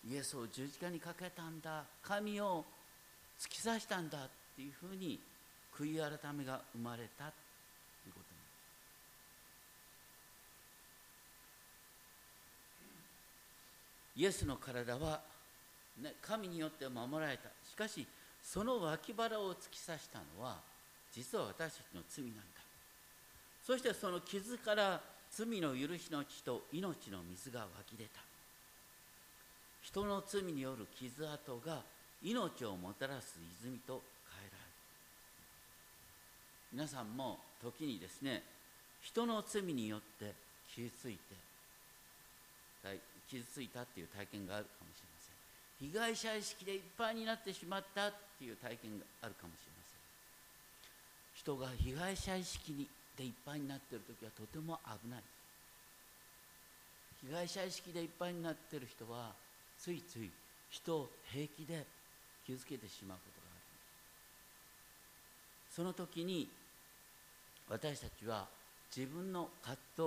[0.06, 2.64] イエスを十字架にかけたんだ神を
[3.40, 5.18] 突き刺したんだっていうふうに
[5.74, 7.30] 悔い改めが生まれたと
[8.06, 8.40] いうことで
[14.14, 14.20] す。
[14.20, 15.22] イエスの体は、
[16.02, 17.48] ね、神によって守られた。
[17.68, 18.06] しかし
[18.42, 20.58] その脇腹を突き刺したのは
[21.12, 22.42] 実は私たちの罪なんだ。
[23.64, 25.00] そしてその傷から
[25.30, 28.20] 罪の許しの血と命の水が湧き出た。
[29.82, 31.82] 人の罪による傷跡が
[32.22, 34.02] 命をもたらす泉と
[34.38, 34.70] 変えられる。
[36.72, 38.42] 皆さんも時にですね
[39.02, 40.32] 人の罪によって
[40.74, 41.18] 傷ついて
[43.28, 45.21] 傷ついたっていう体験があるかもしれません。
[45.82, 50.00] 被害者意識でいっぱいになってしまったっていう体験があるかもしれません。
[51.34, 52.86] 人が被害者意識
[53.18, 55.22] でいっぱいになっている時はとても危ない。
[57.26, 59.32] 被害者意識でいっぱいになっている人は
[59.76, 60.00] つい。
[60.02, 60.30] つい
[60.70, 61.84] 人を平気で
[62.46, 63.62] 傷つけてしまうことがある。
[65.74, 66.48] その時に
[67.68, 68.46] 私たちは
[68.94, 70.02] 自分の葛藤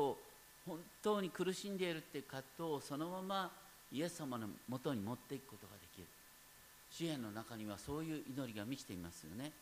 [0.65, 3.64] 本当に苦しんでいるっていう葛藤をそのまま
[3.95, 6.08] イエス様のもとに持っていくことができる。
[6.91, 9.53] 支援の中にはそういう祈りが満ちていますよね。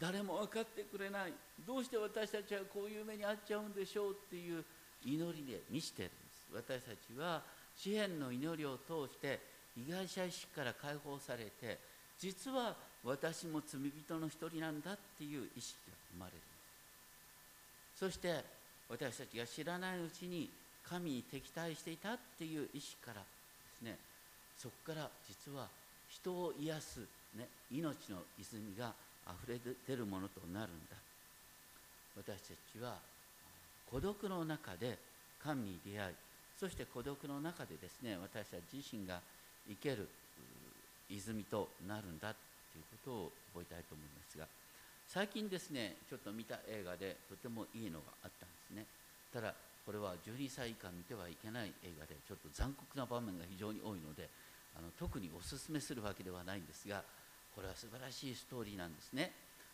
[0.00, 1.32] 誰も分かってくれない。
[1.66, 4.64] どうして私たちはこういう目に遭っちゃうんでしょうっていう
[5.04, 6.48] 祈りで満ちてるんです。
[6.54, 7.42] 私たちは
[7.76, 9.38] 支援の祈りを通して
[9.76, 11.78] 被害者意識から解放されて
[12.18, 16.38] 実は私も罪人の一人なんだっていう意識が生まれる。
[17.94, 18.42] そして
[18.88, 20.48] 私たちが知らないうちに
[20.88, 23.20] 神に敵対していたっていう意識から
[23.82, 23.96] ね
[24.58, 25.68] そこから実は
[26.08, 27.00] 人を癒す、
[27.36, 28.92] ね、命の泉が
[29.26, 30.96] あふれ出るものとなるんだ。
[32.16, 32.96] 私たちは
[33.90, 34.98] 孤独の中で
[35.42, 36.14] 神に出会い
[36.58, 39.20] そして孤独の中でですね私たち自身が
[39.68, 40.08] 生ける
[41.08, 42.34] 泉となるんだ
[42.72, 44.46] ということを覚えたいと思いますが
[45.08, 48.84] 最近ですねちょっと見た映画でとてもいいのがあったんですね。
[49.32, 54.28] ただこれは12歳以下見てはいけない映画でちょっと残酷な場面が非常に多いので
[54.76, 57.02] あの特にお勧めするわけではないんですが
[57.54, 59.32] これは素晴らしいストーリーなんですね。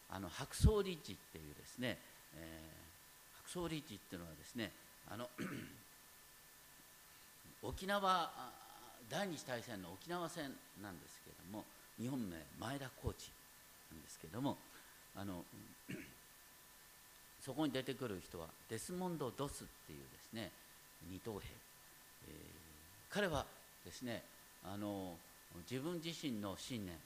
[0.09, 1.99] あの白草リッジっていうですね、
[2.37, 2.41] えー、
[3.51, 4.71] 白草リッジっていうのはですね
[5.11, 5.29] あの
[7.63, 8.31] 沖縄
[9.11, 11.65] 第二次大戦の沖縄戦なんですけれども
[11.99, 13.33] 日本名前田コーチ
[13.91, 14.57] なんですけれども
[15.17, 15.45] あの
[17.47, 20.51] そこに出てくる人はデスモンド・ドスっていうですね
[21.09, 21.47] 二等兵、
[22.27, 23.47] えー、彼は
[23.85, 24.25] ですね
[24.65, 25.15] あの
[25.71, 26.97] 自分自身の信念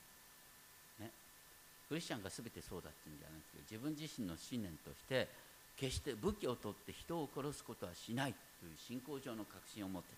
[0.98, 1.10] ね
[1.90, 5.28] クリスチャンが全てそうだっていうんじゃなくて自分自身の信念として
[5.76, 10.08] 決して武器を取って人を殺すことはしないという信仰上の確信を持って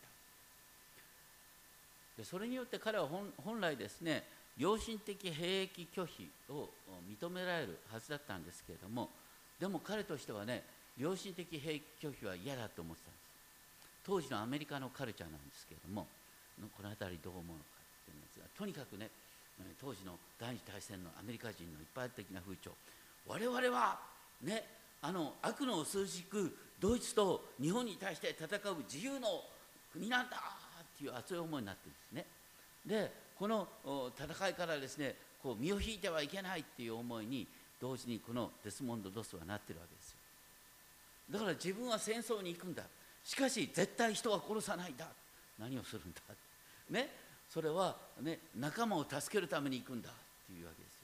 [2.17, 2.23] た。
[2.23, 4.23] でそれによって彼は本来ですね
[4.57, 6.69] 良心的兵役拒否を
[7.11, 9.09] 認められるはずだったんですけれども
[9.61, 10.63] でも彼としてはね
[10.99, 13.23] 良心的兵役拒否は嫌だと思ってたんです。
[14.05, 16.07] 当時のアメリカのカルチャーなんですけれども
[16.77, 19.09] この辺りどう思うのかっていうんですがとにかくね
[19.81, 22.73] 当時の第二次大戦のアメリカ人の一般的な風潮。
[23.27, 24.01] 我々は
[24.43, 24.65] ね
[25.01, 29.45] あの悪の数軸ドイツと日本に対して戦う自由の
[29.93, 30.37] 国なんだ
[30.83, 32.27] っていう熱い思いになってるんですね。
[32.85, 33.69] でこの
[34.19, 37.47] 戦いからですねこう身を引いてはいけないっていう思いに
[37.83, 40.17] 同時にこのデスモンド・ドスはなってるわけですよ。
[41.33, 42.85] だから自分は戦争に行くんだ。
[43.25, 45.09] しかし絶対人は殺さないんだ。
[45.59, 46.21] 何をするんだ。
[46.91, 47.11] ね？
[47.51, 50.11] それはね仲間を助けるために行くんだ。
[50.11, 50.13] っ
[50.47, 51.01] ていうわけですよ。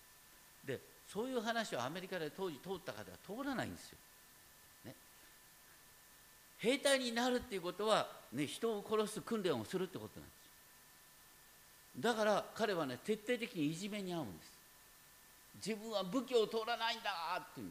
[0.68, 3.98] でそういう話をアメリカで当時通った方は通らないんですよ、
[4.84, 4.94] ね、
[6.58, 10.34] 兵隊になるっていうことは、ね、人を殺す訓練をするってことなんで
[11.96, 14.47] すだから彼はね徹底的にいじめに遭うんです
[15.64, 17.68] 自分は武器を取らないんだって言う。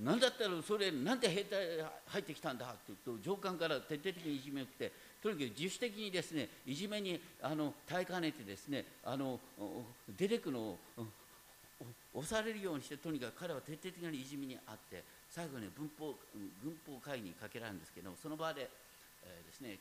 [0.00, 1.60] 何だったらそれなんで兵隊
[2.06, 9.38] 入ってきたんだって言うと上官から徹底的にいじめを受けてとにかく自主的にですねいじめにあの耐えかねてですねあの
[10.16, 10.78] 出てくのを
[12.14, 16.14] 押されるようにしてとにかく彼は徹底的にいじめにあって最後に文法
[16.64, 18.70] 軍法会議にかけられるんですけどその場で、
[19.24, 19.78] えー、ですね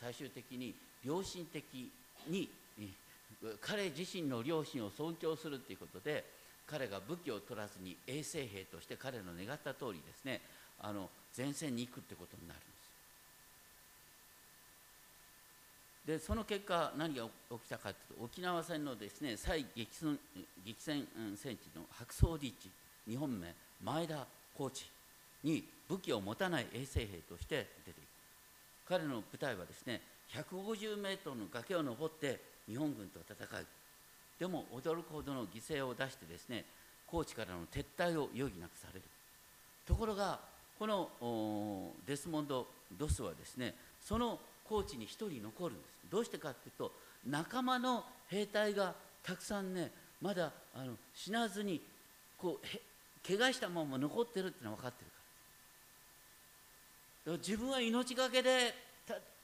[0.00, 1.64] 最終的に良心的
[2.28, 2.48] に
[3.60, 6.24] 彼自身の良心を尊重するということで
[6.66, 10.40] 彼が武器を取らずに衛生兵として彼の願った通りですね
[10.80, 12.74] あの前線に行くってことになるんです。
[16.06, 17.30] でその結果何が起
[17.64, 20.18] きたかというと沖縄戦のですね最激戦
[20.64, 21.06] 激戦
[21.36, 22.70] 戦地の白草リッチ
[23.08, 23.48] 日本名
[23.82, 24.90] 前田コーチ
[25.42, 28.06] に武器を持たない衛生兵として出ていく。
[28.86, 30.02] 彼の部隊はですね
[30.34, 33.64] 150メートルの崖を登って日本軍と戦い
[34.38, 36.64] でも驚くほどの犠牲を出してですね
[37.06, 39.02] 高知からの撤退を余儀なくされる。
[39.86, 40.40] ところが
[40.78, 42.66] このデスモンド・
[42.98, 46.10] ドスはですねその高知に1人残るんです。
[46.10, 46.92] どうしてかっていうと
[47.26, 51.80] 仲間の兵隊がたくさんねまだあの死なずに
[52.38, 55.16] こう怪我したまま残ってるっていうのは分かってるか
[57.26, 57.36] ら。
[57.38, 58.74] 自分は命がけで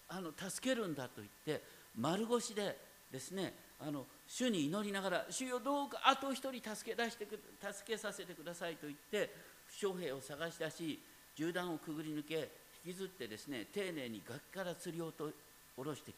[0.09, 1.29] あの助けるんだと言っ
[1.59, 1.63] て
[1.97, 2.77] 丸腰で
[3.13, 3.53] ですね。
[3.81, 7.41] あの主に祈りながら主よどうかあと一人助け出してく
[7.73, 9.35] 助けさせてくださいと言って
[9.67, 11.01] 負傷兵を探し出し
[11.35, 12.51] 銃弾をくぐり抜け
[12.85, 15.31] 引きずってですね丁寧に崖から釣りをと
[15.77, 16.17] 下ろしていく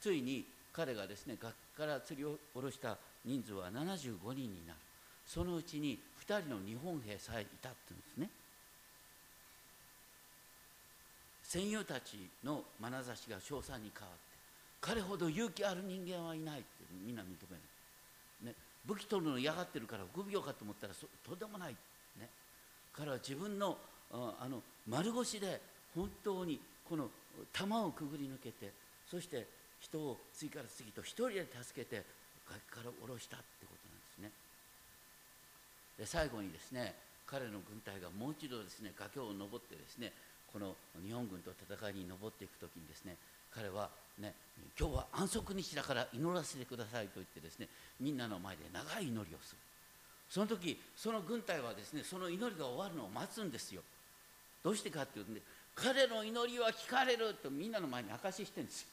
[0.00, 4.78] ついに彼がですね崖から釣りを下ろした人数は75人になる。
[5.26, 8.30] そのうちに2人の日本兵さえいたっていうんですね。
[11.44, 14.29] 戦友たちの眼差しが称賛に変わって
[14.80, 16.68] 彼ほど勇気ある人間はいないって
[17.04, 18.54] みんな認める、ね、
[18.86, 21.76] 武器取るの嫌がってるから臆病かと思ったらとんでもない、
[22.18, 22.28] ね、
[22.92, 23.76] 彼は自分の
[24.12, 25.60] あの丸腰で
[25.94, 26.58] 本当に
[26.88, 27.08] この
[27.52, 28.72] 弾をくぐり抜けて
[29.08, 29.46] そして
[29.78, 32.02] 人を次から次と一人で助けて
[32.48, 34.30] 崖から下ろしたってことなんですね。
[35.98, 36.94] で最後にですね
[37.26, 40.12] 彼の軍隊がもう一度ですね崖を登ってですね
[40.52, 40.74] この
[41.06, 43.14] 日本軍と戦いに登っていく時にですね
[43.54, 44.34] 彼はね
[44.78, 47.68] 今日は安息日だから祈らせてくださいと言ってですね
[48.00, 49.58] みんなの前で長い祈りをする。
[50.28, 53.82] その時その軍隊はですねその祈りが終わるのを待つんですよ。
[54.62, 55.40] どうしてかっていうとね
[55.74, 58.88] 彼の祈りは聞かれるとみんなの前に証ししてるんですよ。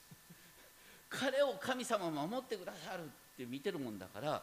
[1.10, 4.42] 彼を神様守ってくださるって見てるもんだから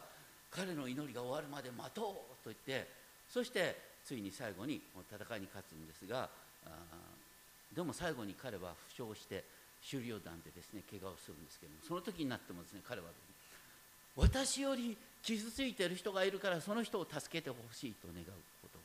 [0.49, 2.87] 彼の祈りが終わるまで待とうと言って
[3.29, 6.29] そしてついに最後に戦いに勝つんですが
[7.73, 9.43] でも最後に彼は負傷して
[9.89, 13.13] 狩猟団でですね怪我をするんですけどもその時になってもですね彼は、ね、
[14.15, 18.25] 私より傷ついてる人がいるからその人を助けてほしいと願う
[18.61, 18.79] こと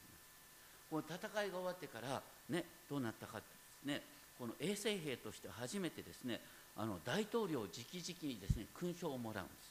[0.90, 3.44] この戦いが終わってからねどうなったかで
[3.84, 4.03] すね
[4.38, 6.40] この衛生兵として初めてですね
[6.76, 9.70] あの大統領直々にですね勲章をもらうんです。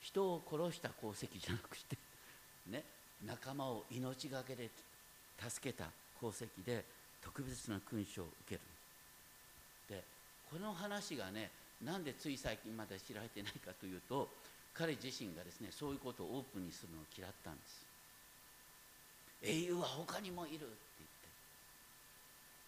[0.00, 1.96] 人を殺した功績じゃなくて
[2.70, 2.84] ね
[3.26, 4.70] 仲間を命がけで
[5.48, 5.86] 助けた
[6.18, 6.84] 功績で
[7.20, 8.60] 特別な勲章を受ける。
[10.50, 11.50] この話がね
[11.84, 14.28] なんでつい最近まで知られてないかというと
[14.72, 17.86] 彼自身がですねそういうことをオープンにするのを嫌ったんです。
[19.42, 20.66] 英雄は他にもいるって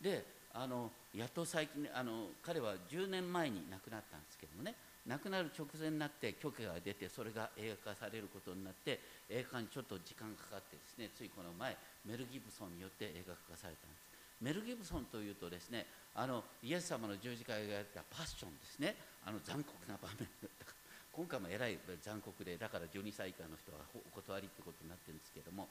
[0.02, 0.20] 言って。
[0.22, 4.74] であのやっと最近あの彼は10年前に亡くなったんですけどもね
[5.06, 14.08] 亡くなる直前になって許可が出てそれが映画化されることになって映画化にちょっと時間がかかってですねついこの前メル・ギブソンによって映画化されたんです。
[14.40, 15.86] メル・ギブソンというとですね
[16.18, 18.98] あのイエス様の十字架がやったパッションですね。
[19.22, 20.74] あの残酷な場面だった。
[21.14, 25.66] 今回もえらい残酷でだから12歳以下の人はお断りってことになってるんですけども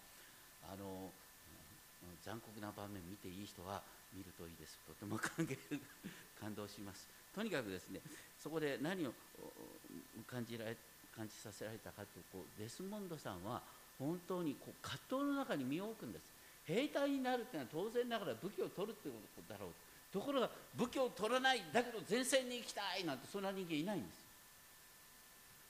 [0.64, 1.12] あの
[2.24, 3.84] 残酷な場面見ていい人は
[4.16, 4.80] 見るといいです。
[4.88, 5.44] とても感
[6.40, 7.12] 感動します。
[7.36, 8.00] とにかくですね
[8.40, 9.12] そこで何を
[10.32, 10.80] 感じられ
[11.12, 13.60] 感じさせられたかというとデスモンドさんは
[14.00, 16.32] 本当にこう葛藤の中に身を置くんです。
[16.64, 19.70] 兵隊になるっていうのは当然ながら武器を取るってことだろう。
[20.18, 24.18] ところが武器を取らないだけど前線に行きたいなんてそんな人間いないんです。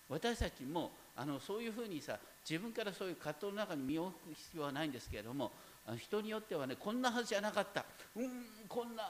[0.10, 2.18] 私たちもあのそういうふうにさ
[2.50, 5.52] 自分からそういう葛藤の中に身を置く必要はないんですけれども
[5.98, 7.84] 人によってはねこんなはずじゃなかった。
[8.16, 9.04] うんこんな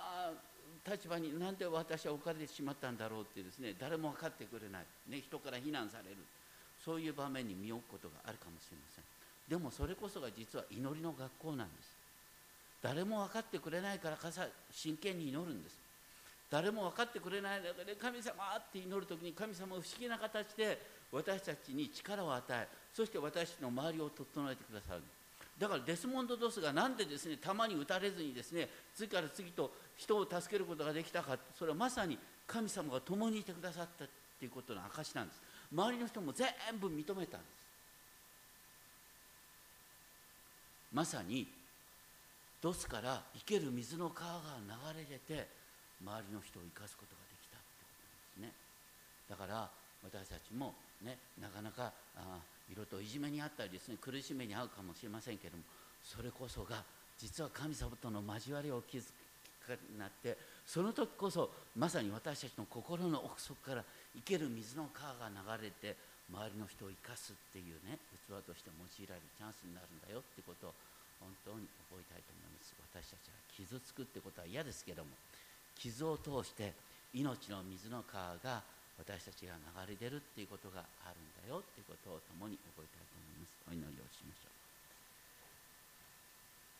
[0.89, 6.17] 立場になんで私は置かれてしまったんだろうってですね誰も分かってくれない、ね、人から非難される。
[6.83, 9.03] そういう場面に身を置くことがあるかもしれません。
[9.49, 11.96] でもそれこそが実は祈りの学校なんです。
[12.81, 15.77] 誰も分かってくれないからかさ真剣に祈るんです。
[16.49, 20.79] 誰も分かってくれない中で神様って祈る時に神様は不思議な形で
[21.11, 25.01] 私たちに力を与えそして私の周りを整えてくださる。
[25.59, 34.07] だからデスモンド・ドスがなんでですね弾に撃たれずにですね次から次と人を助けることができたかそれはまさに神様が共にいてくださったっ
[34.39, 35.41] ていうことの証なんです。
[35.73, 36.47] 周りの人も全
[36.79, 37.57] 部認めたんです。
[40.93, 41.47] まさに
[42.61, 44.57] ドスから生ける水の川が
[44.93, 45.47] 流れ出て
[46.01, 47.89] 周りの人を生かすことができたってこ
[48.37, 48.67] となんですね。
[49.29, 49.69] だから
[50.03, 52.39] 私たちもねなかなかあ
[52.71, 55.63] 色といじめにあったりですね苦しみに遭うかもしれませんけれども
[56.03, 56.83] それこそが
[57.17, 59.03] 実は神様との交わりを築
[59.65, 63.83] くになってその時こそまさに私たちの心の奥底から
[64.15, 65.29] 生ける水の川が
[65.59, 65.95] 流れて
[66.31, 70.73] 周りの人を生かすっていうね器として用いられるチャンスになるんだよってことを
[71.19, 72.73] 本当に覚えたいと思います。
[72.93, 75.11] 私たちは傷つくってことは嫌ですけども
[75.77, 76.73] 傷を通して
[77.13, 78.61] 命の水の川が
[78.97, 79.53] 私たちが
[79.85, 83.53] 流れ出るっていうことがあるんだよっていうことを共に覚えたいと思います。
[83.69, 84.57] お祈りをしましょう。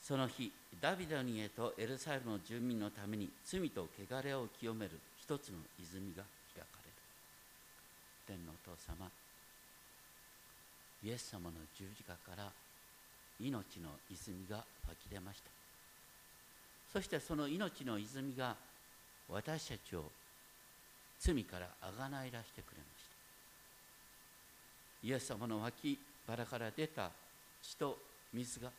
[0.01, 6.23] その日ダビデにへとエルサレムの住民のために罪と汚れを清める一つの泉が
[6.55, 6.95] 開かれる。
[8.25, 9.09] 天のお父様
[11.03, 12.51] イエス様の十字架から
[13.39, 14.57] 命の泉が
[14.87, 15.49] 湧き出ました。
[16.91, 18.55] そしてその命の泉が
[19.29, 20.05] 私たちを
[21.19, 23.03] 罪からあがないらしてくれまし
[25.01, 25.07] た。
[25.07, 27.11] イエス様の脇腹から出た
[27.61, 27.97] 血と
[28.33, 28.71] 水が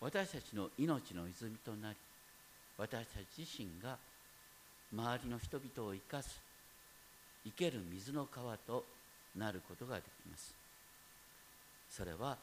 [0.00, 1.96] 私たちの命の泉となり
[2.78, 3.98] 私たち自身が
[4.92, 6.40] 周りの人々を生かす
[7.44, 8.84] 生ける水の川と
[9.36, 10.54] なることができます。
[11.90, 12.36] それは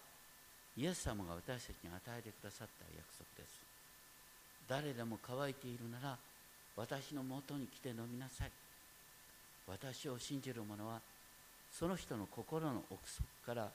[0.78, 3.60] イエス様が私たちに与えてくださった約束です。
[4.70, 6.18] 誰でも乾いているなら
[6.76, 8.52] 私のもとに来て飲みなさい。
[9.68, 11.02] 私を信じる者は
[11.74, 13.70] その人の心の奥底から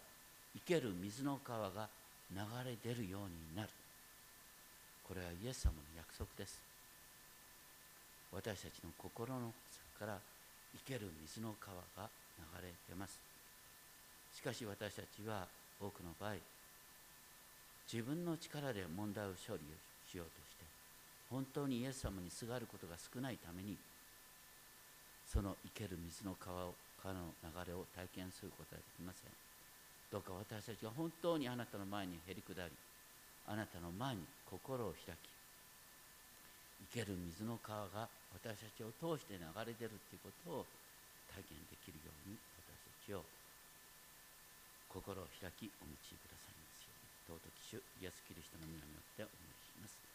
[0.55, 1.89] 生ける水の川が
[2.31, 3.69] 流れ出るようになる。
[5.03, 6.63] これはイエス様の約束です。
[8.33, 9.55] 私たちの心の奥
[9.99, 10.19] 底から
[10.87, 13.19] 生ける水の川が流れ出ます。
[14.35, 15.47] しかし私たちは
[15.81, 16.35] 多くの場合
[17.91, 19.61] 自分の力で問題を処理
[20.11, 20.65] しようとして
[21.31, 23.77] 本当にイエス様にすがることが少ないために
[25.27, 29.31] その生ける水の川を川の流れを体験することはできません。
[30.13, 32.71] どうか私たちが本当にあなたの前にへり下り
[33.49, 35.33] あなたの前に心を開き
[36.93, 38.07] 生ける水の川が
[38.37, 40.67] 私たちを通して流れ出るということを
[41.33, 43.25] 体験できるように私たちを
[44.93, 46.52] 心を開きお導きください。
[47.33, 50.12] 尊き主イエス・キリストの皆によってお願いします。